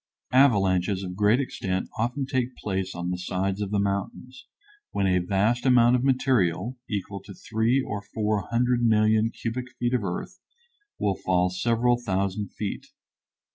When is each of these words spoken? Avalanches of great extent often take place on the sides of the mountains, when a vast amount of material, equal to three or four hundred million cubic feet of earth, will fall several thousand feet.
Avalanches 0.33 1.03
of 1.03 1.15
great 1.15 1.39
extent 1.39 1.87
often 1.95 2.25
take 2.25 2.55
place 2.55 2.95
on 2.95 3.11
the 3.11 3.19
sides 3.19 3.61
of 3.61 3.69
the 3.69 3.77
mountains, 3.77 4.47
when 4.89 5.05
a 5.05 5.19
vast 5.19 5.63
amount 5.63 5.95
of 5.95 6.03
material, 6.03 6.79
equal 6.89 7.21
to 7.21 7.35
three 7.35 7.79
or 7.83 8.01
four 8.01 8.47
hundred 8.49 8.81
million 8.81 9.29
cubic 9.29 9.65
feet 9.77 9.93
of 9.93 10.03
earth, 10.03 10.39
will 10.99 11.17
fall 11.23 11.51
several 11.51 12.01
thousand 12.03 12.47
feet. 12.47 12.87